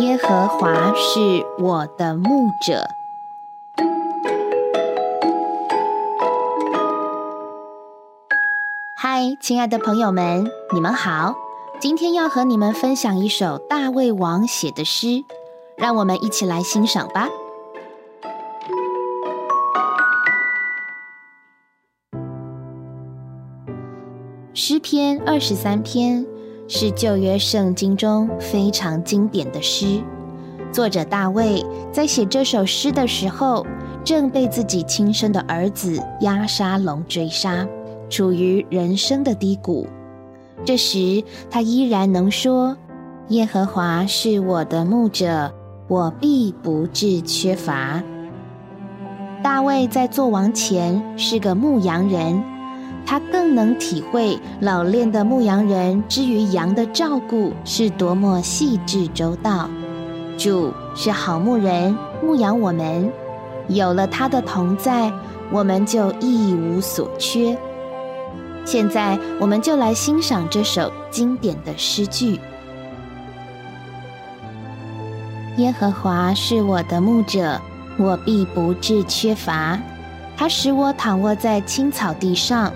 [0.00, 2.86] 耶和华是我的牧者。
[8.96, 11.34] 嗨，亲爱的朋友们，你们好！
[11.78, 15.22] 今天要和你们分享一首大卫王写的诗，
[15.76, 17.28] 让我们一起来欣赏吧。
[24.54, 26.24] 诗篇二十三篇。
[26.72, 30.00] 是旧约圣经中非常经典的诗。
[30.70, 33.66] 作者大卫在写这首诗的时候，
[34.04, 37.66] 正被自己亲生的儿子押沙龙追杀，
[38.08, 39.84] 处于人生的低谷。
[40.64, 42.76] 这时，他依然能说
[43.30, 45.52] ：“耶和华是我的牧者，
[45.88, 48.00] 我必不致缺乏。”
[49.42, 52.40] 大卫在做王前是个牧羊人。
[53.10, 59.68] 他更能体会老练的牧羊人之于羊的照顾是多么细致周到。
[60.38, 63.12] 主是好牧人，牧养我们，
[63.66, 65.12] 有了他的同在，
[65.50, 67.58] 我们就一无所缺。
[68.64, 72.38] 现在，我们就来欣赏这首经典的诗句：
[75.56, 77.60] 耶和华是我的牧者，
[77.98, 79.76] 我必不致缺乏。
[80.36, 82.72] 他使我躺卧在青草地上。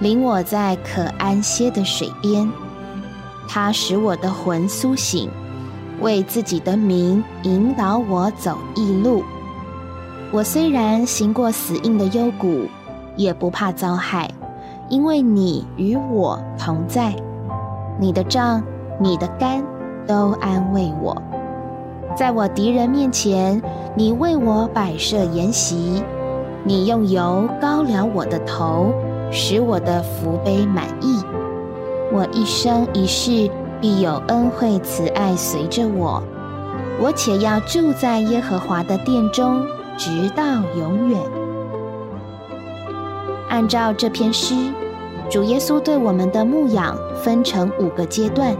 [0.00, 2.48] 领我在可安歇的水边，
[3.48, 5.28] 他使我的魂苏醒，
[6.00, 9.24] 为自己的名引导我走义路。
[10.30, 12.68] 我虽然行过死荫的幽谷，
[13.16, 14.30] 也不怕遭害，
[14.88, 17.14] 因为你与我同在。
[17.98, 18.62] 你的杖、
[19.00, 19.64] 你的竿
[20.06, 21.20] 都安慰我。
[22.14, 23.60] 在我敌人面前，
[23.96, 26.04] 你为我摆设筵席，
[26.62, 28.92] 你用油膏了我的头。
[29.30, 31.22] 使我的福杯满意，
[32.12, 36.22] 我一生一世必有恩惠慈爱随着我，
[37.00, 40.42] 我且要住在耶和华的殿中，直到
[40.76, 41.20] 永远。
[43.48, 44.54] 按照这篇诗，
[45.30, 48.56] 主耶稣对我们的牧养分成五个阶段。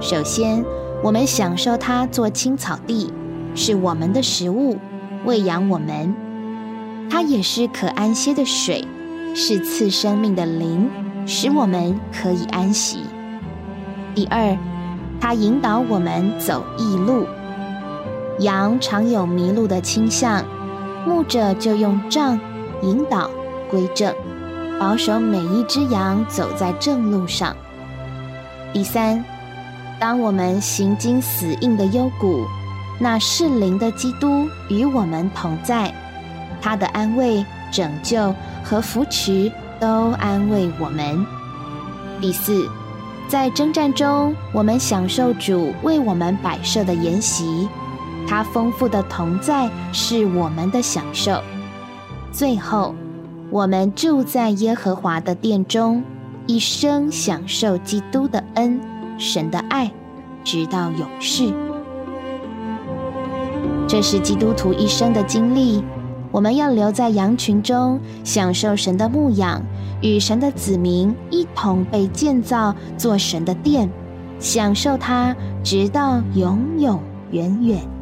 [0.00, 0.64] 首先，
[1.02, 3.12] 我们享受他做青草地，
[3.54, 4.76] 是我们的食物，
[5.24, 6.12] 喂养我们；
[7.08, 8.84] 它也是可安歇的水。
[9.34, 10.90] 是赐生命的灵，
[11.26, 13.04] 使我们可以安息。
[14.14, 14.56] 第二，
[15.20, 17.26] 它引导我们走义路。
[18.38, 20.44] 羊常有迷路的倾向，
[21.06, 22.38] 牧者就用杖
[22.82, 23.30] 引导
[23.70, 24.14] 归正，
[24.78, 27.56] 保守每一只羊走在正路上。
[28.72, 29.24] 第三，
[29.98, 32.44] 当我们行经死荫的幽谷，
[32.98, 35.92] 那是灵的基督与我们同在，
[36.60, 37.44] 他的安慰。
[37.72, 39.50] 拯救和扶持
[39.80, 41.26] 都安慰我们。
[42.20, 42.68] 第四，
[43.26, 47.68] 在征战中，我们享受主为我们摆设的筵席，
[48.28, 51.42] 他丰富的同在是我们的享受。
[52.30, 52.94] 最后，
[53.50, 56.04] 我们住在耶和华的殿中，
[56.46, 58.80] 一生享受基督的恩、
[59.18, 59.90] 神的爱，
[60.44, 61.52] 直到永世。
[63.88, 65.82] 这是基督徒一生的经历。
[66.32, 69.62] 我们要留在羊群中，享受神的牧养，
[70.00, 73.88] 与神的子民一同被建造做神的殿，
[74.40, 76.98] 享受它，直到永永
[77.30, 78.01] 远远。